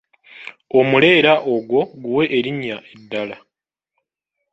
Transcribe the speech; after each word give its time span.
Omuleera 0.79 1.33
ogwo 1.53 1.79
guwe 2.01 2.23
erinnya 2.37 2.77
eddala? 2.93 3.37